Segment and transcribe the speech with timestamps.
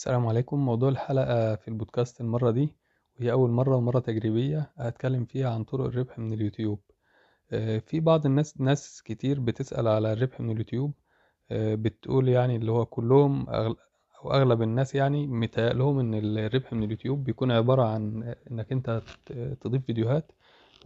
[0.00, 0.58] السلام عليكم.
[0.58, 2.68] موضوع الحلقة في البودكاست المرة دي
[3.20, 6.80] وهي أول مرة ومرة تجريبية هتكلم فيها عن طرق الربح من اليوتيوب.
[7.52, 10.92] آه، في بعض الناس ناس كتير بتسأل على الربح من اليوتيوب.
[11.50, 13.76] آه، بتقول يعني اللي هو كلهم أغل-
[14.24, 19.02] أو أغلب الناس يعني متهيألهم إن الربح من اليوتيوب بيكون عبارة عن إنك أنت
[19.60, 20.32] تضيف فيديوهات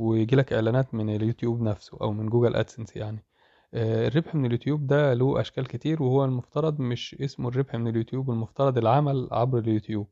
[0.00, 3.24] ويجيلك إعلانات من اليوتيوب نفسه أو من جوجل أدسنس يعني.
[3.74, 8.30] آه، الربح من اليوتيوب ده له أشكال كتير وهو المفترض مش اسمه الربح من اليوتيوب
[8.30, 10.06] المفترض العمل عبر اليوتيوب.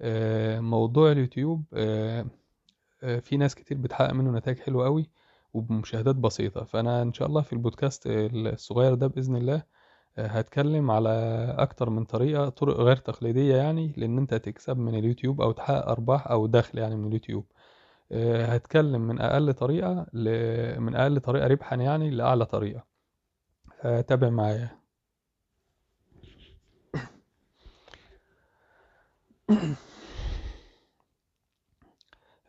[0.00, 2.24] آه، موضوع اليوتيوب آه،
[3.20, 5.10] في ناس كتير بتحقق منه نتائج حلوة قوي
[5.54, 6.64] وبمشاهدات بسيطة.
[6.64, 9.62] فأنا إن شاء الله في البودكاست الصغير ده بإذن الله
[10.18, 11.10] هتكلم على
[11.58, 16.28] أكتر من طريقة طرق غير تقليدية يعني لأن أنت تكسب من اليوتيوب أو تحقق أرباح
[16.30, 17.44] أو دخل يعني من اليوتيوب.
[18.12, 20.28] هتكلم من أقل طريقة ل...
[20.80, 22.91] من أقل طريقة ربحا يعني لأعلى طريقة.
[23.82, 24.70] فتابع معايا.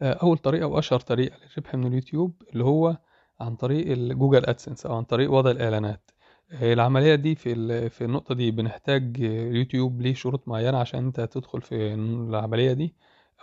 [0.01, 2.97] أول طريقة وأشهر طريقة للربح من اليوتيوب اللي هو
[3.39, 6.11] عن طريق الجوجل أدسنس أو عن طريق وضع الإعلانات.
[6.51, 9.17] آه، العملية دي في في النقطة دي بنحتاج
[9.55, 12.95] يوتيوب ليه شروط معينة عشان أنت تدخل في العملية دي.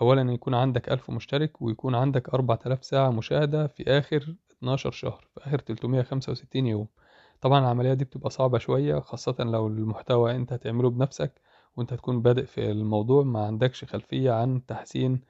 [0.03, 5.29] أولا يكون عندك ألف مشترك ويكون عندك أربعة آلاف ساعة مشاهدة في آخر 12 شهر
[5.35, 6.87] في آخر 365 يوم.
[7.41, 11.41] طبعا العملية دي بتبقى صعبة شوية خاصة لو المحتوى أنت هتعمله بنفسك
[11.77, 15.21] وأنت تكون بادئ في الموضوع ما عندكش خلفية عن تحسين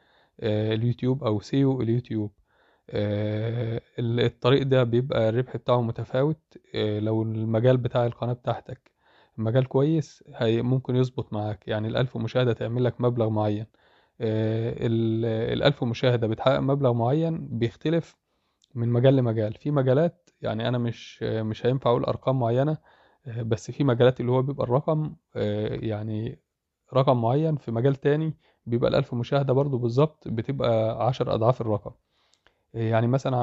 [0.40, 2.32] آه، اليوتيوب أو سيو اليوتيوب.
[2.90, 6.38] آه، ال- الطريق ده بيبقى الربح بتاعه متفاوت.
[6.74, 8.90] آه، لو المجال بتاع القناة بتاعتك
[9.38, 11.68] مجال كويس هي ممكن يظبط معاك.
[11.68, 13.66] يعني الألف مشاهدة تعمل لك مبلغ معين.
[14.20, 18.16] ال- الألف مشاهدة بتحقق مبلغ معين بيختلف
[18.74, 19.54] من مجال لمجال.
[19.54, 22.78] في مجالات يعني أنا مش مش هينفع أقول أرقام معينة
[23.26, 25.16] آه، بس في مجالات اللي هو بيبقى الرقم
[25.82, 26.38] يعني
[26.94, 28.34] رقم معين في مجال تاني
[28.66, 31.90] بيبقى الألف مشاهدة برضو بالظبط بتبقى عشر أضعاف الرقم.
[32.74, 33.36] يعني مثلا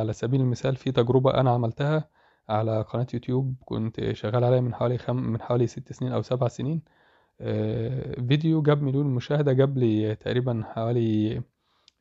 [0.00, 2.08] على سبيل المثال في تجربة أنا عملتها
[2.48, 5.16] على قناة يوتيوب كنت شغال عليها من حوالي خم...
[5.16, 6.82] من حوالي ست سنين أو سبع سنين.
[8.28, 11.42] فيديو جاب مليون مشاهدة جاب لي تقريبا حوالي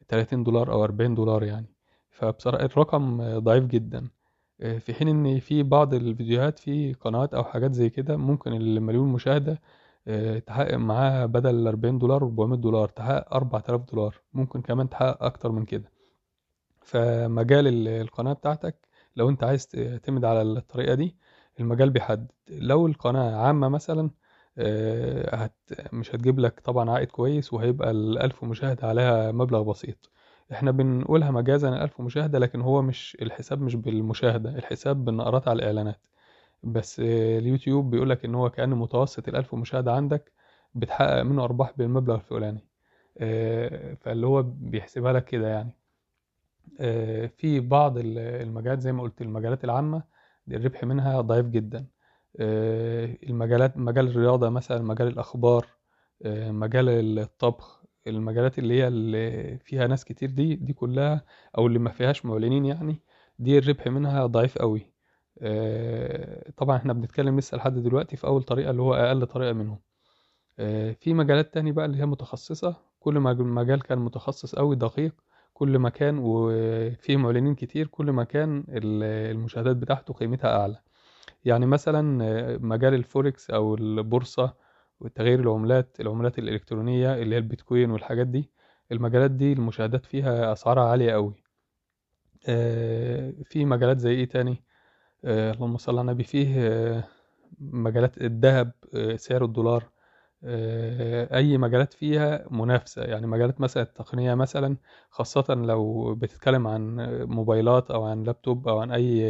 [0.08, 1.77] 30 دولار أو 40 دولار يعني.
[2.18, 4.10] فبصراحة الرقم ضعيف جدا
[4.62, 9.10] آه، في حين إن في بعض الفيديوهات في قنوات أو حاجات زي كده ممكن المليون
[9.10, 9.62] مشاهدة
[10.08, 15.52] آه، تحقق معاها بدل 40 دولار 400 دولار تحقق 4000 دولار ممكن كمان تحقق أكتر
[15.52, 15.92] من كده.
[16.82, 21.16] فمجال ال- القناة بتاعتك لو أنت عايز تعتمد على الطريقة دي
[21.60, 22.32] المجال بيحدد.
[22.50, 24.12] لو القناة عامة مثلا
[24.58, 25.50] آه،
[25.94, 30.12] مش هتجيب لك طبعا عائد كويس وهيبقى الألف مشاهدة عليها مبلغ بسيط.
[30.52, 36.00] إحنا بنقولها مجازا الألف مشاهدة لكن هو مش الحساب مش بالمشاهدة الحساب بالنقرات على الإعلانات.
[36.64, 40.32] بس آه، اليوتيوب بيقولك إن هو كأن متوسط الألف مشاهدة عندك
[40.76, 42.68] بتحقق منه أرباح بالمبلغ الفلاني.
[43.18, 45.72] آه، فاللي هو بيحسبها لك كده يعني.
[46.80, 50.04] آه، في بعض ال- المجالات زي ما قلت المجالات العامة
[50.52, 51.86] الربح منها ضعيف جدا.
[53.24, 55.66] المجالات مجال الرياضة مثلا مجال الأخبار
[56.26, 57.77] مجال الطبخ
[58.10, 61.26] المجالات اللي هي اللي فيها ناس كتير دي دي كلها
[61.58, 63.02] أو اللي ما فيهاش معلنين يعني
[63.40, 64.92] دي الربح منها ضعيف قوي.
[65.42, 69.80] آه، طبعا إحنا بنتكلم لسه لحد دلوقتي في أول طريقة اللي هو أقل طريقة منهم.
[70.60, 75.14] آه، في مجالات تاني بقى اللي هي متخصصة كل ما مجال كان متخصص قوي دقيق
[75.54, 79.04] كل ما كان وفيه معلنين كتير كل ما كان ال-
[79.36, 80.80] المشاهدات بتاعته قيمتها أعلى.
[81.46, 84.54] يعني مثلا آه، مجال الفوركس أو البورصة
[85.00, 88.52] وتغيير العملات العملات الإلكترونية اللي هي البيتكوين والحاجات دي.
[88.92, 91.36] المجالات دي المشاهدات فيها أسعارها عالية قوي
[92.50, 94.64] آه، في مجالات زي إيه تاني؟
[95.26, 96.24] آه، اللهم صل على النبي.
[96.24, 97.04] فيه آه،
[97.60, 99.84] مجالات الذهب آه، سعر الدولار.
[100.44, 103.02] آه، أي مجالات فيها منافسة.
[103.04, 104.78] يعني مجالات مثلا التقنية مثلا
[105.10, 106.96] خاصة لو بتتكلم عن
[107.30, 109.26] موبايلات أو عن لابتوب أو عن أي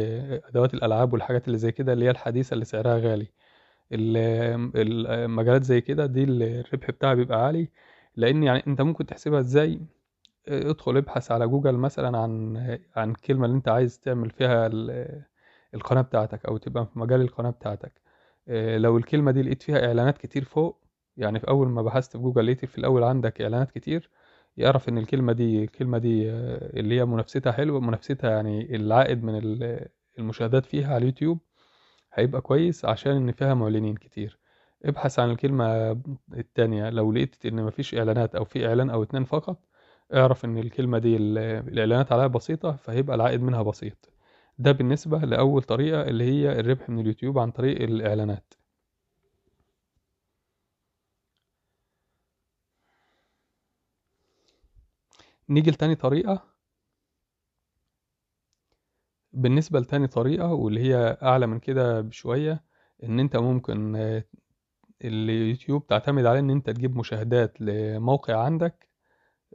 [0.48, 3.22] أدوات الألعاب والحاجات اللي زي كده اللي هي الحديثة اللي سعرها غالي.
[3.24, 3.28] ال-
[3.92, 7.68] المجالات زي كده دي الربح بتاعها بيبقى عالي
[8.16, 9.80] لأن يعني أنت ممكن تحسبها إزاي؟
[10.48, 12.56] ادخل ابحث على جوجل مثلا عن
[12.96, 15.22] عن الكلمة اللي أنت عايز تعمل فيها ال-
[15.74, 17.92] القناة بتاعتك أو تبقى في مجال القناة بتاعتك.
[18.48, 20.80] آه، لو الكلمة دي لقيت فيها إعلانات كتير فوق
[21.16, 24.10] يعني في أول ما بحثت في جوجل لقيت في الأول عندك إعلانات كتير
[24.56, 29.38] يعرف إن الكلمة دي الكلمة دي آه، اللي هي منافستها حلوة منافستها يعني العائد من
[29.38, 31.38] ال- المشاهدات فيها على اليوتيوب
[32.18, 34.38] هيبقى كويس عشان إن فيها معلنين كتير.
[34.84, 35.66] ابحث عن الكلمة
[36.34, 36.90] التانية.
[36.90, 39.58] لو لقيت إن مفيش إعلانات أو في إعلان أو اتنين فقط
[40.14, 44.10] اعرف إن الكلمة دي الإعلانات عليها بسيطة فهيبقى العائد منها بسيط.
[44.58, 48.54] ده بالنسبة لأول طريقة اللي هي الربح من اليوتيوب عن طريق الإعلانات.
[55.48, 56.57] نيجي لتاني طريقة.
[59.38, 62.64] بالنسبة لتاني طريقة واللي هي أعلى من كده بشوية
[63.04, 64.24] إن أنت ممكن آه،
[65.04, 68.88] اليوتيوب تعتمد على إن أنت تجيب مشاهدات لموقع عندك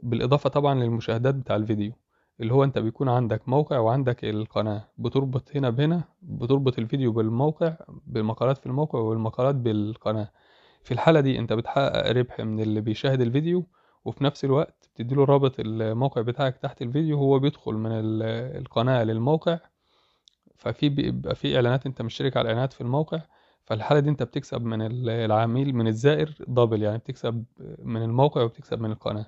[0.02, 1.92] بالإضافة طبعا للمشاهدات بتاع الفيديو.
[2.40, 7.76] اللي هو أنت بيكون عندك موقع وعندك القناة بتربط هنا بهنا بتربط الفيديو بالموقع
[8.06, 10.30] بالمقالات في الموقع والمقالات بالقناة.
[10.82, 13.66] في الحالة دي أنت بتحقق ربح من اللي بيشاهد الفيديو
[14.04, 18.22] وفي نفس الوقت بتديله رابط الموقع بتاعك تحت الفيديو هو بيدخل من ال-
[18.62, 19.58] القناة للموقع
[20.64, 23.20] ففي بيبقى في إعلانات أنت مشترك على الاعلانات في الموقع
[23.64, 27.44] فالحالة دي أنت بتكسب من ال- العميل من الزائر دبل يعني بتكسب
[27.78, 29.26] من الموقع وبتكسب من القناة.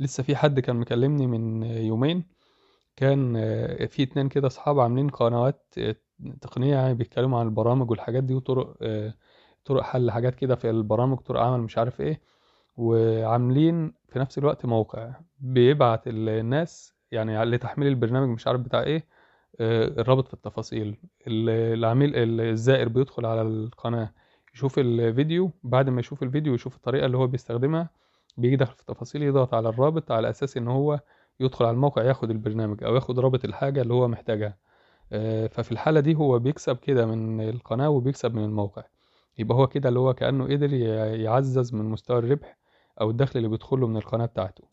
[0.00, 2.24] لسه في حد كان مكلمني من يومين
[2.96, 5.96] كان آه، في اتنين كده أصحاب عاملين قنوات آه،
[6.40, 9.14] تقنية يعني بيتكلموا عن البرامج والحاجات دي وطرق آه،
[9.64, 12.20] طرق حل حاجات كده في البرامج طرق عمل مش عارف إيه
[12.76, 19.06] وعاملين في نفس الوقت موقع بيبعت الناس يعني لتحميل البرنامج مش عارف بتاع إيه
[19.60, 20.96] الرابط في التفاصيل.
[21.26, 24.12] ال- العميل الزائر بيدخل على القناة
[24.54, 25.50] يشوف الفيديو.
[25.64, 27.90] بعد ما يشوف الفيديو يشوف الطريقة اللي هو بيستخدمها
[28.36, 31.00] بيجي يدخل في التفاصيل يضغط على الرابط على أساس إن هو
[31.40, 34.56] يدخل على الموقع ياخد البرنامج أو ياخد رابط الحاجة اللي هو محتاجها.
[35.12, 38.82] آه، ففي الحالة دي هو بيكسب كده من القناة وبيكسب من الموقع.
[39.38, 42.56] يبقى هو كده اللي هو كأنه قدر يعزز من مستوى الربح
[43.00, 44.64] أو الدخل اللي بيدخله من القناة بتاعته.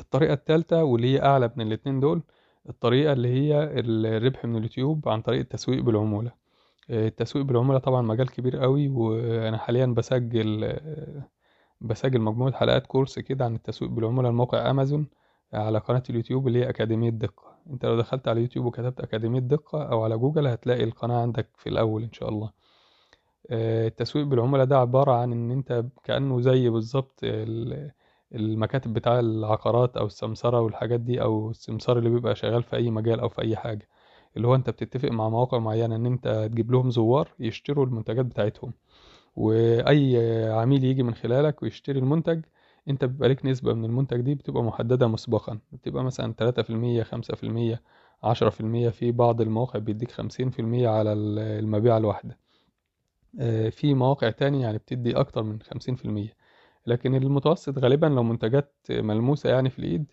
[0.00, 2.22] الطريقة التالتة واللي هي أعلى من الاتنين دول
[2.68, 6.32] الطريقة اللي هي الربح من اليوتيوب عن طريق التسويق بالعمولة.
[6.90, 11.28] آه، التسويق بالعمولة طبعا مجال كبير قوي وأنا حاليا بسجل آه،
[11.80, 15.06] بسجل مجموعة حلقات كورس كده عن التسويق بالعمولة لموقع أمازون
[15.52, 17.54] على قناة اليوتيوب اللي هي أكاديمية دقة.
[17.70, 21.68] أنت لو دخلت على اليوتيوب وكتبت أكاديمية دقة أو على جوجل هتلاقي القناة عندك في
[21.68, 22.50] الأول إن شاء الله.
[23.50, 27.90] آه، التسويق بالعمولة ده عبارة عن إن أنت كأنه زي بالظبط ال-
[28.34, 33.20] المكاتب بتاع العقارات أو السمسرة والحاجات دي أو السمسار اللي بيبقى شغال في أي مجال
[33.20, 33.88] أو في أي حاجة.
[34.36, 38.72] اللي هو أنت بتتفق مع مواقع معينة إن أنت تجيب لهم زوار يشتروا المنتجات بتاعتهم.
[39.36, 40.16] وأي
[40.52, 42.44] عميل يجي من خلالك ويشتري المنتج
[42.88, 45.58] أنت بيبقى ليك نسبة من المنتج دي بتبقى محددة مسبقا.
[45.72, 47.82] بتبقى مثلا تلاتة في المية خمسة في المية
[48.22, 52.38] عشرة في المية في بعض المواقع بيديك خمسين في المية على المبيعة الواحدة.
[53.40, 56.34] آه، في مواقع تانية يعني بتدي أكتر من خمسين في المية.
[56.86, 60.12] لكن المتوسط غالبا لو منتجات ملموسة يعني في الإيد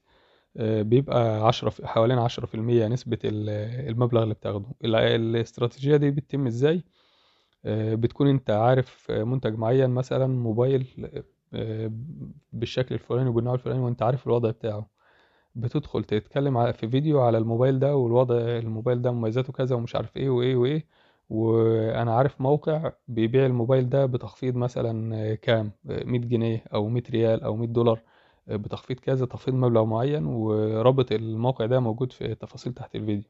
[0.58, 3.50] آه، بيبقى عشرة في حوالين عشرة في المية نسبة ال-
[3.90, 4.66] المبلغ اللي بتاخده.
[4.86, 6.84] ال- الاستراتيجية دي بتتم إزاي؟
[7.66, 10.88] آه، بتكون أنت عارف منتج معين مثلا موبايل
[11.54, 11.92] آه،
[12.54, 14.90] بالشكل الفلاني وبالنوع الفلاني وأنت عارف الوضع بتاعه.
[15.56, 20.30] بتدخل تتكلم في فيديو على الموبايل ده والوضع الموبايل ده مميزاته كذا ومش عارف إيه
[20.30, 20.86] وإيه وإيه
[21.32, 27.56] وأنا عارف موقع بيبيع الموبايل ده بتخفيض مثلا كام؟ 100 جنيه أو 100 ريال أو
[27.56, 28.00] 100 دولار.
[28.48, 33.24] بتخفيض كذا تخفيض مبلغ معين ورابط الموقع ده موجود في التفاصيل تحت الفيديو.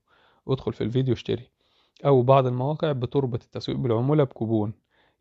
[0.48, 1.50] ادخل في الفيديو اشتري.
[2.06, 4.74] أو بعض المواقع بتربط التسويق بالعمولة بكوبون.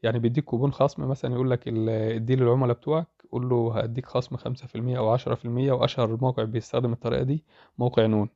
[0.03, 4.67] يعني بيديك كوبون خصم مثلا يقول لك اديه للعملاء بتوعك قول له هديك خصم خمسة
[4.67, 7.44] في المية أو عشرة في المية وأشهر موقع بيستخدم الطريقة دي
[7.79, 8.29] موقع نون.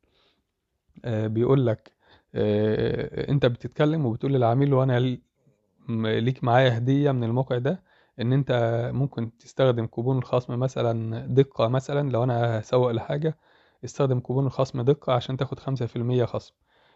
[1.05, 1.93] آه، بيقول لك
[2.35, 4.75] آه، أنت بتتكلم وبتقول للعميل
[5.89, 7.83] م- ليك معايا هدية من الموقع ده
[8.21, 8.53] إن أنت
[8.95, 13.37] ممكن تستخدم كوبون الخصم مثلا دقة مثلا لو أنا هسوق لحاجة
[13.85, 16.55] استخدم كوبون الخصم دقة عشان تاخد خمسة في المية خصم.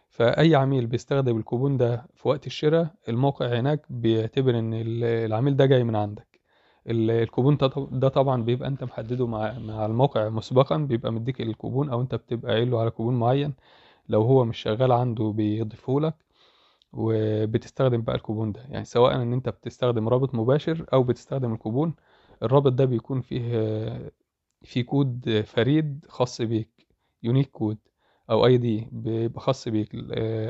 [0.09, 5.83] فأي عميل بيستخدم الكوبون ده في وقت الشراء الموقع هناك بيعتبر ال- العميل ده جاي
[5.83, 6.39] من عندك.
[6.87, 7.57] ال- الكوبون
[7.91, 12.51] ده طبعا بيبقى أنت محدده مع مع الموقع مسبقا بيبقى مديك الكوبون أو أنت بتبقى
[12.53, 13.53] قايل له على كوبون معين.
[14.09, 16.15] لو هو مش شغال عنده بيضيفه لك
[16.93, 18.61] وبتستخدم بقى الكوبون ده.
[18.69, 21.95] يعني سواء إن أنت بتستخدم رابط مباشر أو بتستخدم الكوبون
[22.43, 24.11] الرابط ده بيكون فيه
[24.63, 26.87] فيه كود فريد خاص بيك
[27.23, 27.77] unique code
[28.29, 29.89] أو ID بيبقى خاص بيك.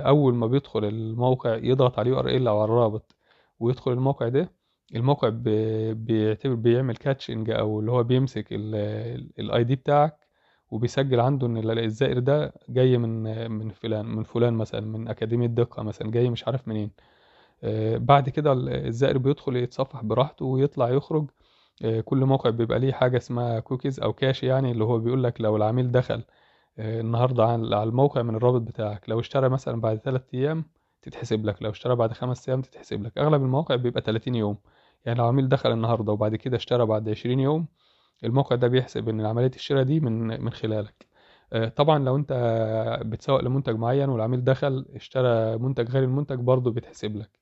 [0.05, 3.15] أول ما بيدخل الموقع يضغط ال URL أو على الرابط
[3.59, 4.51] ويدخل الموقع ده
[4.95, 10.28] الموقع بي- بيعتبر بيعمل catching أو اللي هو بيمسك ال ID بتاعك
[10.71, 15.47] وبيسجل عنده إن ال- الزائر ده جاي من من فلان من فلان مثلا من أكاديمية
[15.47, 16.91] دقة مثلا جاي مش عارف منين.
[17.63, 21.29] آه، بعد كده ال- الزائر بيدخل يتصفح براحته ويطلع يخرج.
[21.85, 25.41] آه، كل موقع بيبقى ليه حاجة اسمها كوكيز أو كاش يعني اللي هو بيقول لك
[25.41, 26.23] لو العميل دخل
[26.79, 30.65] آه، النهارده على الموقع من الرابط بتاعك لو اشترى مثلا بعد 3 أيام
[31.01, 33.17] تتحسب لك لو اشترى بعد خمس أيام تتحسب لك.
[33.17, 34.57] أغلب المواقع بيبقى 30 يوم.
[35.05, 37.67] يعني لو عميل دخل النهارده وبعد كده اشترى بعد 20 يوم
[38.23, 41.07] الموقع ده بيحسب إن عملية الشراء دي من من خلالك.
[41.53, 42.33] آه، طبعا لو أنت
[43.05, 47.39] بتسوق لمنتج معين والعميل دخل اشترى منتج غير المنتج برضه بيتحسب لك.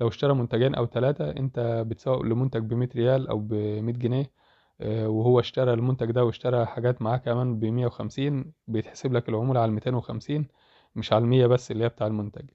[0.00, 4.32] لو اشترى منتجين أو ثلاثة أنت بتسوق لمنتج بمية ريال أو بمية جنيه
[4.80, 9.68] آه، وهو اشترى المنتج ده واشترى حاجات معاه كمان بمية وخمسين بيتحسب لك العمولة على
[9.68, 10.48] الميتين وخمسين
[10.96, 12.50] مش على المية بس اللي هي بتاع المنتج.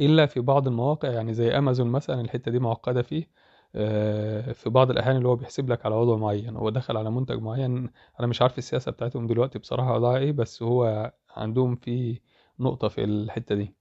[0.00, 3.28] إلا في بعض المواقع يعني زي امازون مثلا الحتة دي معقدة فيه.
[4.54, 7.90] في بعض الأحيان اللي هو بيحسب لك على وضع معين هو دخل على منتج معين.
[8.20, 12.20] أنا مش عارف السياسة بتاعتهم دلوقتي بصراحة وضعها إيه بس هو عندهم في
[12.60, 13.74] نقطة في الحتة دي.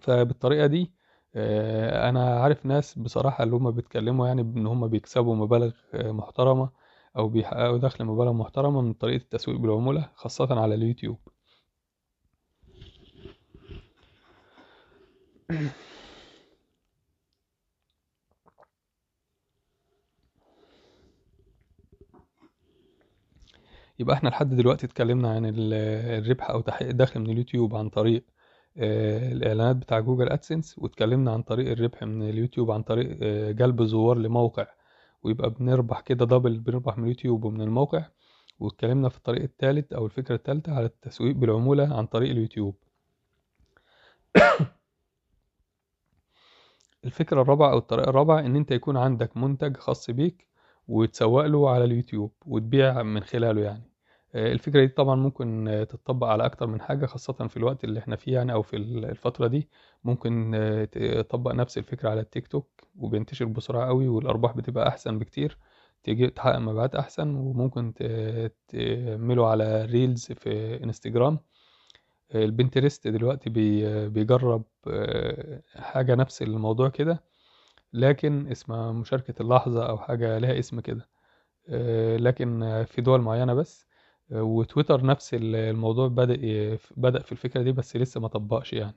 [0.00, 0.92] فبالطريقة دي
[1.34, 6.70] آه، أنا عارف ناس بصراحة اللي هم بيتكلموا يعني ان هم بيكسبوا مبالغ آه، محترمة
[7.16, 11.18] أو بيحققوا دخل مبالغ محترمة من طريقة التسويق بالعمولة خاصة على اليوتيوب.
[24.00, 25.72] يبقى إحنا لحد دلوقتي اتكلمنا عن ال-
[26.24, 28.24] الربح أو تحقيق الدخل من اليوتيوب عن طريق
[28.78, 33.82] آه، الإعلانات بتاع جوجل أدسنس واتكلمنا عن طريق الربح من اليوتيوب عن طريق آه، جلب
[33.82, 34.66] زوار لموقع
[35.22, 38.04] ويبقى بنربح كده double بنربح من اليوتيوب ومن الموقع
[38.60, 42.76] واتكلمنا في الطريق الثالث أو الفكرة الثالثة على التسويق بالعمولة عن طريق اليوتيوب.
[47.04, 50.46] الفكرة الرابعة أو الطريقة الرابعة إن أنت يكون عندك منتج خاص بيك
[50.88, 53.89] وتسوق له على اليوتيوب وتبيع من خلاله يعني.
[54.34, 58.16] الفكرة دي طبعا ممكن آه، تتطبق على أكتر من حاجة خاصة في الوقت اللي إحنا
[58.16, 59.68] فيه يعني أو في الفترة دي.
[60.04, 60.84] ممكن آه،
[61.22, 62.68] تطبق نفس الفكرة على التيك توك
[62.98, 65.58] وبينتشر بسرعة قوي والأرباح بتبقى أحسن بكتير.
[66.04, 67.94] تيجي تحقق مبيعات أحسن وممكن
[68.68, 71.38] تعمله على Reels في إنستجرام.
[72.32, 77.22] آه، البنترست دلوقتي بي- بيجرب آه، حاجة نفس الموضوع كده
[77.92, 81.08] لكن اسمها مشاركة اللحظة أو حاجة لها اسم كده.
[81.68, 83.86] آه، لكن آه، في دول معينة بس.
[83.86, 83.89] آه،
[84.32, 86.34] وتويتر نفس ال- الموضوع بدأ
[86.96, 88.96] بدأ في الفكرة دي بس لسه ما طبقش يعني.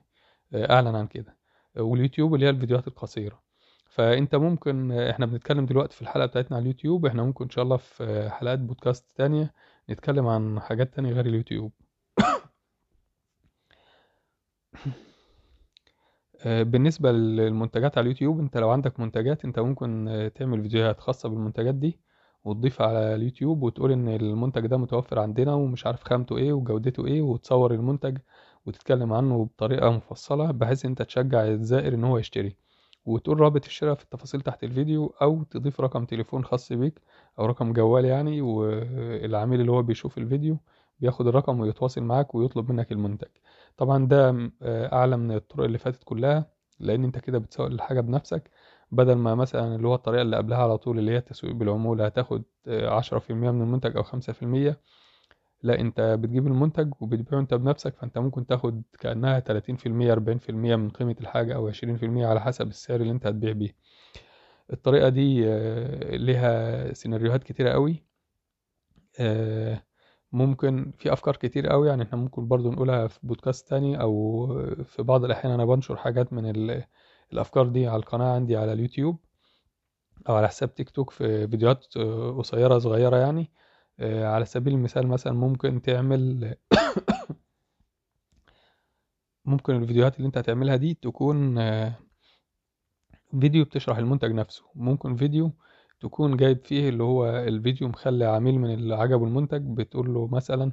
[0.54, 1.38] آه، أعلن عن كده.
[1.78, 3.42] آه، واليوتيوب اللي هي الفيديوهات القصيرة.
[3.90, 7.64] فأنت ممكن آه، إحنا بنتكلم دلوقتي في الحلقة بتاعتنا على اليوتيوب إحنا ممكن إن شاء
[7.64, 9.54] الله في حلقات بودكاست تانية
[9.90, 11.72] نتكلم عن حاجات تانية غير اليوتيوب.
[16.46, 22.00] بالنسبة للمنتجات على اليوتيوب أنت لو عندك منتجات أنت ممكن تعمل فيديوهات خاصة بالمنتجات دي.
[22.46, 27.22] وتضيفها على اليوتيوب وتقول إن المنتج ده متوفر عندنا ومش عارف خامته إيه وجودته إيه
[27.22, 28.18] وتصور المنتج
[28.66, 32.56] وتتكلم عنه بطريقة مفصلة بحيث أنت تشجع الزائر إن هو يشتري.
[33.06, 37.02] وتقول رابط الشراء في التفاصيل تحت الفيديو أو تضيف رقم تليفون خاص بيك
[37.40, 40.58] أو رقم جوال يعني والعميل اللي هو بيشوف الفيديو
[41.00, 43.28] بياخد الرقم ويتواصل معاك ويطلب منك المنتج.
[43.78, 44.30] طبعا ده
[44.62, 46.46] آه، أعلى من الطرق اللي فاتت كلها
[46.80, 48.50] لأن أنت كده بتسوق الحاجة بنفسك.
[48.94, 52.44] بدل ما مثلا اللي هو الطريقة اللي قبلها على طول اللي هي التسويق بالعمولة هتاخد
[52.68, 54.80] آه، عشرة في المية من المنتج أو خمسة في المية.
[55.64, 60.38] لا أنت بتجيب المنتج وبتبيعه أنت بنفسك فأنت ممكن تاخد كأنها تلاتين في المية أربعين
[60.38, 63.52] في المية من قيمة الحاجة أو عشرين في المية على حسب السعر اللي أنت هتبيع
[63.52, 63.76] بيه.
[64.74, 68.04] الطريقة دي آه، ليها سيناريوهات كتيرة قوي.
[69.20, 69.84] آه،
[70.32, 74.48] ممكن في أفكار كتير قوي يعني إحنا ممكن برضو نقولها في بودكاست تاني أو
[74.84, 76.46] في بعض الأحيان أنا بنشر حاجات من
[77.34, 79.18] الأفكار دي على القناة عندي على اليوتيوب
[80.30, 83.52] أو على حساب تيك توك في فيديوهات آه، قصيرة صغيرة يعني.
[84.00, 86.56] آه، على سبيل المثال مثلا ممكن تعمل
[89.46, 91.96] ممكن الفيديوهات اللي انت هتعملها دي تكون آه،
[93.40, 94.64] فيديو بتشرح المنتج نفسه.
[94.76, 95.52] ممكن فيديو
[96.02, 100.72] تكون جايب فيه اللي هو الفيديو مخلي عميل من اللي عجبه المنتج بتقول له مثلا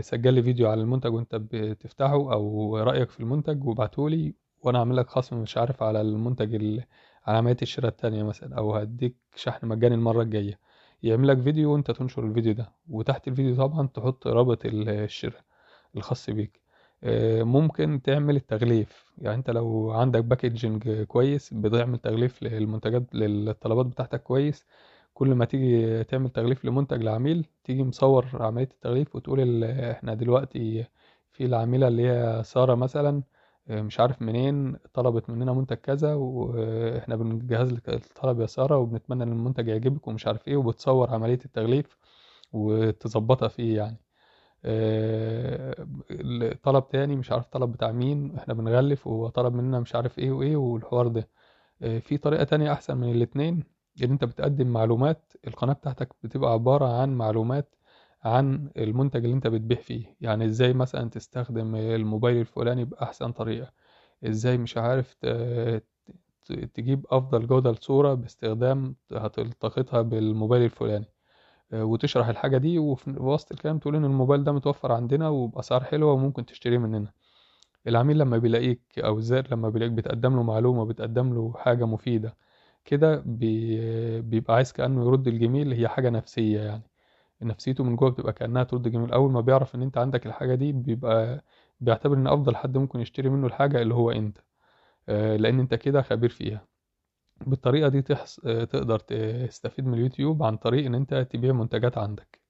[0.00, 4.96] سجل لي فيديو على المنتج وانت بتفتحه أو رأيك في المنتج وابعته لي وأنا اعمل
[4.96, 6.84] لك خصم مش عارف على المنتج ال...
[7.26, 10.58] على عملية الشراء التانية مثلا أو هديك شحن مجاني المرة الجاية.
[11.02, 12.72] يعمل لك فيديو وأنت تنشر الفيديو ده.
[12.90, 15.40] وتحت الفيديو طبعا تحط رابط الشراء
[15.96, 16.60] الخاص بيك.
[17.04, 19.12] آه، ممكن تعمل التغليف.
[19.18, 24.66] يعني أنت لو عندك packaging كويس بتعمل تغليف للمنتجات للطلبات بتاعتك كويس.
[25.14, 30.84] كل ما تيجي تعمل تغليف لمنتج لعميل تيجي مصور عملية التغليف وتقول إحنا دلوقتي
[31.32, 33.22] في العميلة اللي هي سارة مثلا
[33.70, 39.32] مش عارف منين طلبت مننا منتج كذا وإحنا بنجهز لك الطلب يا سارة وبنتمنى إن
[39.32, 41.96] المنتج يعجبك ومش عارف إيه وبتصور عملية التغليف
[42.52, 43.96] وتظبطها فيه يعني.
[44.64, 45.86] آه،
[46.62, 50.30] طلب تاني مش عارف طلب بتاع مين إحنا بنغلف وهو طلب مننا مش عارف إيه
[50.32, 51.28] وإيه والحوار ده.
[51.82, 53.64] آه، في طريقة تانية أحسن من الاتنين
[54.02, 57.74] إن أنت بتقدم معلومات القناة بتاعتك بتبقى عبارة عن معلومات
[58.24, 60.16] عن المنتج اللي انت بتبيع فيه.
[60.20, 63.72] يعني إزاي مثلا تستخدم الموبايل الفلاني بأحسن طريقة؟
[64.24, 65.16] إزاي مش عارف
[66.74, 71.06] تجيب أفضل جودة لصورة باستخدام هتلتقطها بالموبايل الفلاني.
[71.72, 76.12] آه، وتشرح الحاجة دي وفي وسط الكلام تقول إن الموبايل ده متوفر عندنا وبأسعار حلوة
[76.12, 77.12] وممكن تشتريه مننا.
[77.88, 82.36] العميل لما بيلاقيك أو الزائر لما بيلاقيك بتقدم له معلومة بتقدم له حاجة مفيدة
[82.84, 84.22] كده بي...
[84.22, 86.82] بيبقى عايز كأنه يرد الجميل هي حاجة نفسية يعني.
[87.42, 89.12] نفسيته من جوه بتبقى كأنها ترد جميل.
[89.12, 91.44] أول ما بيعرف إن أنت عندك الحاجة دي بيبقى
[91.80, 94.38] بيعتبر إن أفضل حد ممكن يشتري منه الحاجة اللي هو أنت.
[95.08, 96.66] آه، لأن أنت كده خبير فيها.
[97.46, 98.40] بالطريقة دي تحس...
[98.46, 102.40] آه، تقدر تستفيد من اليوتيوب عن طريق إن أنت تبيع منتجات عندك.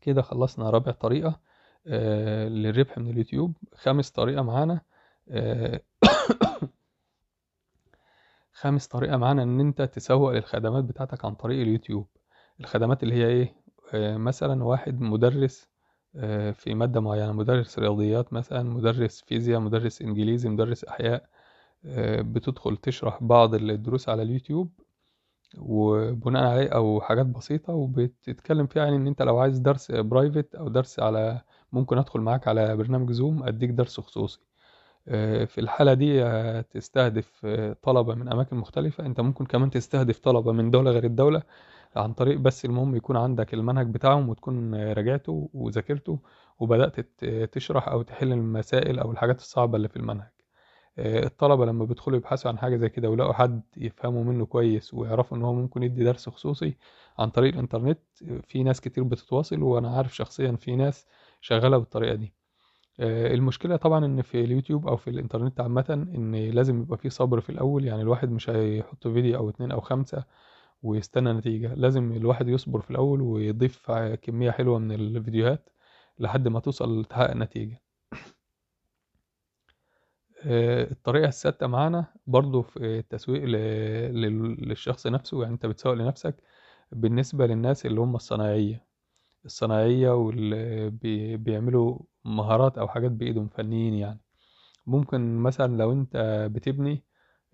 [0.00, 1.40] كده خلصنا رابع طريقة
[1.86, 3.56] آه، للربح من اليوتيوب.
[3.74, 4.80] خامس طريقة معانا
[8.52, 12.06] خامس طريقة معانا إن أنت تسوق للخدمات بتاعتك عن طريق اليوتيوب.
[12.60, 13.54] الخدمات اللي هي إيه؟
[13.94, 15.68] آه، مثلا واحد مدرس
[16.16, 21.28] آه، في مادة معينة مدرس رياضيات مثلا مدرس فيزياء مدرس إنجليزي مدرس أحياء
[21.86, 24.72] آه، بتدخل تشرح بعض الدروس على اليوتيوب
[25.58, 30.68] وبناء عليه أو حاجات بسيطة وبتتكلم فيها يعني إن أنت لو عايز درس private أو
[30.68, 31.42] درس على
[31.72, 34.40] ممكن أدخل معاك على برنامج زوم أديك درس خصوصي.
[34.40, 34.47] آه،
[35.46, 39.06] في الحالة دي هتستهدف آه، طلبة من أماكن مختلفة.
[39.06, 41.42] أنت ممكن كمان تستهدف طلبة من دولة غير الدولة
[41.96, 46.18] عن طريق بس المهم يكون عندك المنهج بتاعهم وتكون آه، راجعته وذاكرته
[46.60, 47.00] وبدأت
[47.54, 50.30] تشرح أو تحل المسائل أو الحاجات الصعبة اللي في المنهج.
[50.98, 55.36] آه، الطلبة لما بيدخلوا يبحثوا عن حاجة زي كده ويلاقوا حد يفهموا منه كويس ويعرفوا
[55.38, 56.76] إن هو ممكن يدي درس خصوصي
[57.18, 58.00] عن طريق الإنترنت
[58.48, 61.06] في ناس كتير بتتواصل وأنا عارف شخصيا في ناس
[61.40, 62.26] شغالة بالطريقة دي.
[62.26, 62.37] آه،
[63.00, 67.50] المشكلة طبعا إن في اليوتيوب أو في الإنترنت عامة إن لازم يبقى فيه صبر في
[67.50, 67.84] الأول.
[67.84, 70.24] يعني الواحد مش هيحط فيديو أو اتنين أو خمسة
[70.82, 71.74] ويستنى نتيجة.
[71.74, 73.90] لازم الواحد يصبر في الأول ويضيف
[74.22, 75.68] كمية حلوة من الفيديوهات
[76.18, 77.82] لحد ما توصل تحقق نتيجة.
[80.46, 85.42] آه، الطريقة السادسة معانا برضو في التسويق للشخص نفسه.
[85.42, 86.34] يعني أنت بتسوق لنفسك
[86.92, 88.87] بالنسبة للناس اللي هم الصناعية
[89.48, 94.20] الصناعية واللي بي- بيعملوا مهارات أو حاجات بايدهم فنيين يعني.
[94.86, 96.16] ممكن مثلا لو أنت
[96.52, 97.04] بتبني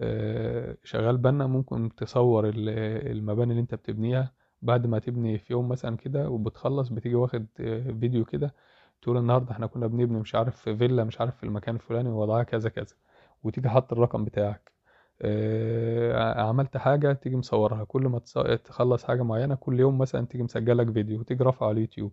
[0.00, 2.68] آه، شغال بنا ممكن تصور ال-
[3.12, 4.34] المباني اللي أنت بتبنيها.
[4.62, 8.54] بعد ما تبني في يوم مثلا كده وبتخلص بتيجي واخد آه، فيديو كده
[9.02, 12.42] تقول النهارده إحنا كنا بنبني مش عارف في فيلا مش عارف في المكان الفلاني ووضعها
[12.44, 12.96] كذا كذا
[13.44, 14.73] وتيجي حاطط الرقم بتاعك.
[15.22, 17.84] آه، عملت حاجة تيجي مصورها.
[17.84, 18.18] كل ما
[18.64, 22.12] تخلص حاجة معينة كل يوم مثلا تيجي مسجلك فيديو وتيجي رافعه على اليوتيوب.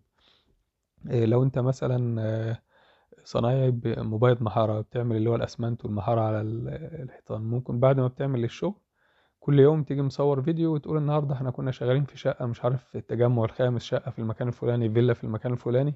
[1.11, 2.61] آه، لو انت مثلا آه،
[3.23, 6.69] صنايعي مبيض محارة بتعمل اللي هو الأسمنت والمحارة على ال-
[7.03, 7.41] الحيطان.
[7.43, 8.75] ممكن بعد ما بتعمل الشغل
[9.39, 12.97] كل يوم تيجي مصور فيديو وتقول النهاردة إحنا كنا شغالين في شقة مش عارف في
[12.97, 15.95] التجمع الخامس شقة في المكان الفلاني فيلا في المكان الفلاني.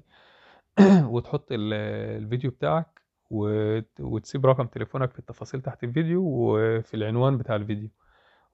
[1.14, 1.74] وتحط ال-
[2.24, 7.88] الفيديو بتاعك وتسيب رقم تليفونك في التفاصيل تحت الفيديو وفي العنوان بتاع الفيديو.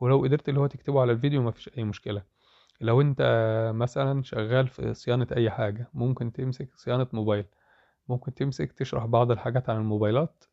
[0.01, 2.23] ولو قدرت اللي هو تكتبه على الفيديو مفيش أي مشكلة.
[2.81, 3.23] لو أنت
[3.75, 7.45] مثلا شغال في صيانة أي حاجة ممكن تمسك صيانة موبايل.
[8.09, 10.45] ممكن تمسك تشرح بعض الحاجات عن الموبايلات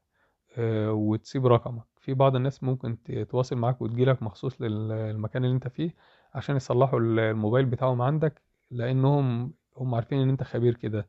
[0.57, 1.83] آه، وتسيب رقمك.
[1.99, 5.95] في بعض الناس ممكن تتواصل معاك وتجيلك مخصوص للمكان اللي أنت فيه
[6.35, 11.07] عشان يصلحوا الموبايل بتاعهم عندك لأنهم هم عارفين إن أنت خبير كده.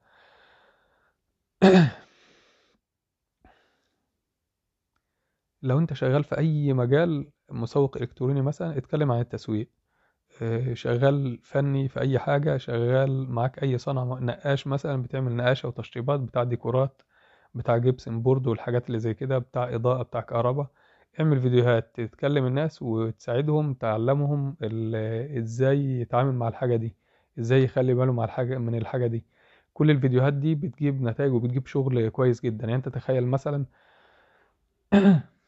[5.63, 9.71] لو انت شغال في أي مجال مسوق إلكتروني مثلا اتكلم عن التسويق.
[10.43, 16.21] آه، شغال فني في أي حاجة شغال معاك أي صنعة نقاش مثلا بتعمل نقاشة وتشطيبات
[16.21, 17.03] بتاع ديكورات
[17.55, 20.67] بتاع جبسن بورد والحاجات اللي زي كده بتاع إضاءة بتاع كهرباء.
[21.21, 24.57] اعمل فيديوهات تتكلم الناس وتساعدهم تعلمهم
[25.39, 26.97] إزاي يتعامل مع الحاجة دي
[27.39, 29.25] إزاي يخلي باله مع الحاجة من الحاجة دي.
[29.75, 32.65] كل الفيديوهات دي بتجيب نتائج وبتجيب شغل كويس جدا.
[32.65, 33.67] يعني انت تخيل مثلا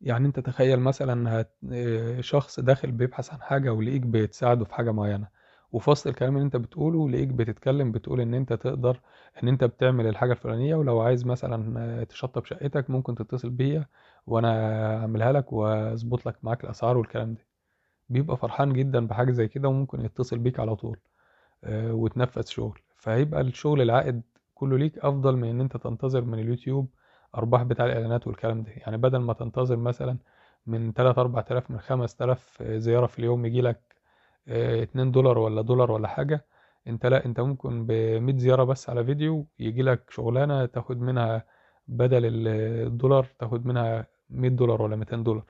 [0.00, 1.44] يعني أنت تخيل مثلا.
[1.72, 5.28] آه، شخص داخل بيبحث عن حاجة ولقيك بتساعده في حاجة معينة
[5.72, 9.00] وفي وسط الكلام اللي أنت بتقوله لقيك بتتكلم بتقول إن أنت تقدر
[9.42, 13.86] إن أنت بتعمل الحاجة الفلانية ولو عايز مثلا آه، تشطب شقتك ممكن تتصل بيا
[14.26, 17.46] وأنا أعملها لك وأظبط لك معاك الأسعار والكلام ده
[18.08, 20.98] بيبقى فرحان جدا بحاجة زي كده وممكن يتصل بيك على طول
[21.64, 24.22] آه، وتنفذ شغل فهيبقى الشغل العائد
[24.54, 26.88] كله ليك أفضل من إن أنت تنتظر من اليوتيوب
[27.34, 28.70] أرباح بتاع الإعلانات والكلام ده.
[28.76, 30.18] يعني بدل ما تنتظر مثلا
[30.66, 33.80] من 3 4000 من 5000 زيارة في اليوم يجي لك
[34.48, 36.44] 2 دولار ولا دولار ولا حاجة
[36.86, 41.44] انت لا انت ممكن ب 100 زيارة بس على فيديو يجي لك شغلانة تاخد منها
[41.88, 42.48] بدل ال-
[42.86, 45.44] الدولار تاخد منها 100 دولار ولا 200 دولار.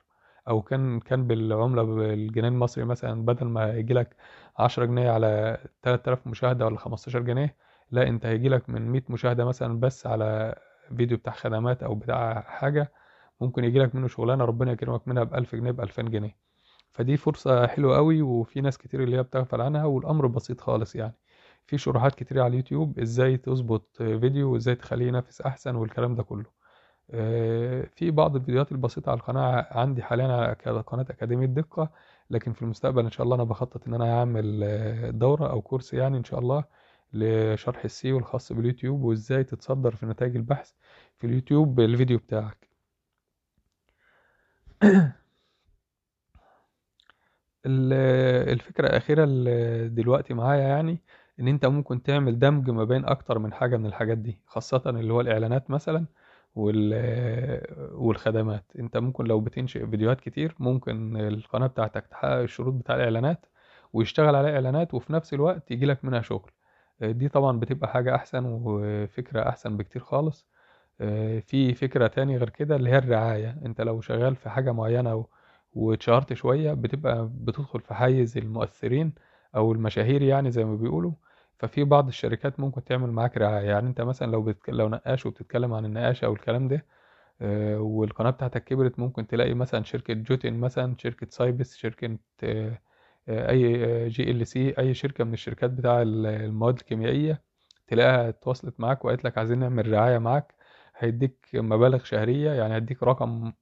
[0.47, 4.15] أو كان كان بالعملة بالجنيه المصري مثلا بدل ما يجي لك
[4.57, 7.55] 10 جنيه على 3000 مشاهدة ولا 15 جنيه
[7.91, 10.55] لا انت هيجي لك من 100 مشاهدة مثلا بس على
[10.93, 12.91] فيديو بتاع خدمات أو بتاع حاجة
[13.41, 16.35] ممكن يجيلك منه شغلانة ربنا يكرمك منها بألف جنيه بألفين جنيه.
[16.91, 21.13] فدي فرصة حلوة قوي وفي ناس كتير اللي هي بتغفل عنها والأمر بسيط خالص يعني.
[21.65, 26.45] في شروحات كتير على اليوتيوب إزاي تظبط فيديو وإزاي تخليه ينافس أحسن والكلام ده كله.
[27.11, 31.89] آه، في بعض الفيديوهات البسيطة على القناة عندي حاليا على قناة أكاديمية دقة
[32.29, 35.93] لكن في المستقبل إن شاء الله أنا بخطط إن أنا أعمل آه، دورة أو كورس
[35.93, 36.63] يعني إن شاء الله
[37.13, 40.71] لشرح ال SEO الخاص باليوتيوب وإزاي تتصدر في نتائج البحث
[41.19, 42.69] في اليوتيوب بالفيديو بتاعك.
[47.65, 51.01] الفكرة الأخيرة اللي دلوقتي معايا يعني
[51.39, 55.13] إن أنت ممكن تعمل دمج ما بين أكتر من حاجة من الحاجات دي خاصة اللي
[55.13, 56.05] هو الإعلانات مثلا
[57.93, 58.65] والخدمات.
[58.79, 63.45] أنت ممكن لو بتنشئ فيديوهات كتير ممكن القناة بتاعتك تحقق الشروط بتاع الإعلانات
[63.93, 66.51] ويشتغل عليها إعلانات وفي نفس الوقت يجيلك منها شغل.
[67.01, 70.47] دي طبعا بتبقى حاجة أحسن وفكرة أحسن بكتير خالص.
[71.41, 73.59] في فكرة تاني غير كده اللي هي الرعاية.
[73.65, 75.25] أنت لو شغال في حاجة معينة
[75.73, 79.13] واتشهرت شوية بتبقى بتدخل في حيز المؤثرين
[79.55, 81.11] أو المشاهير يعني زي ما بيقولوا.
[81.59, 83.67] ففي بعض الشركات ممكن تعمل معاك رعاية.
[83.69, 84.69] يعني أنت مثلا لو بتك...
[84.69, 86.85] لو نقاش وبتتكلم عن النقاش أو الكلام ده
[87.41, 92.79] آه، والقناة بتاعتك كبرت ممكن تلاقي مثلا شركة جوتن مثلا شركة سايبس شركة آه، آه،
[93.29, 97.41] أي جي ال سي أي شركة من الشركات بتاع المواد الكيميائية
[97.87, 100.53] تلاقيها اتواصلت معاك وقالت لك عايزين نعمل رعاية معاك
[100.97, 103.53] هيديك مبالغ شهرية يعني هيديك رقم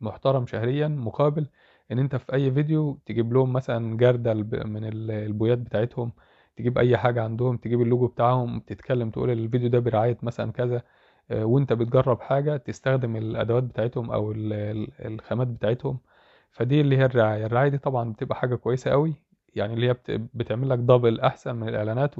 [0.00, 1.46] محترم شهريا مقابل
[1.92, 6.12] إن أنت في أي فيديو تجيب لهم مثلا جردل من البويات بتاعتهم
[6.56, 10.82] تجيب أي حاجة عندهم تجيب اللوجو بتاعهم تتكلم تقول الفيديو ده برعاية مثلا كذا
[11.30, 14.32] آه، وأنت بتجرب حاجة تستخدم الأدوات بتاعتهم أو
[15.00, 15.98] الخامات بتاعتهم
[16.54, 17.46] فدي اللي هي الرعاية.
[17.46, 19.14] الرعاية دي طبعا بتبقى حاجة كويسة قوي
[19.54, 19.96] يعني اللي هي
[20.34, 22.14] بتعمل لك دبل أحسن من الإعلانات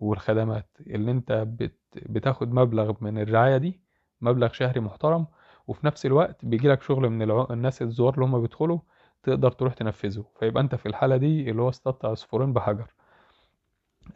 [0.00, 0.68] والخدمات.
[0.80, 1.48] اللي أنت
[1.96, 3.80] بتاخد مبلغ من الرعاية دي
[4.20, 5.26] مبلغ شهري محترم
[5.66, 8.78] وفي نفس الوقت بيجي لك شغل من الناس الزوار اللي هم بيدخلوا
[9.22, 10.24] تقدر تروح تنفذه.
[10.40, 12.94] فيبقى أنت في الحالة دي اللي هو اصطدت عصفورين بحجر.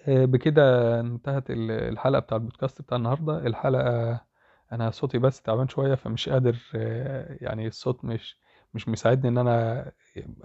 [0.09, 3.47] آه، بكده انتهت الحلقة بتاع البودكاست بتاع النهاردة.
[3.47, 4.21] الحلقة
[4.73, 8.39] أنا صوتي بس تعبان شوية فمش قادر آه، يعني الصوت مش
[8.77, 9.85] مش مساعدني إن أنا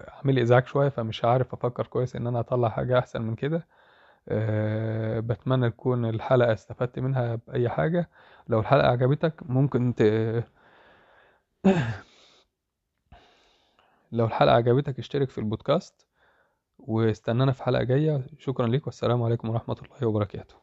[0.09, 3.67] أعمل إزعاج شوية فمش عارف أفكر كويس إن أنا أطلع حاجة أحسن من كده.
[4.29, 8.09] أه بتمنى تكون الحلقة استفدت منها بأي حاجة.
[8.49, 10.01] لو الحلقة عجبتك ممكن ت...
[14.11, 16.05] لو الحلقة عجبتك اشترك في البودكاست
[16.79, 18.21] واستنانا في حلقة جاية.
[18.39, 20.55] شكرا لك والسلام عليكم ورحمة الله وبركاته.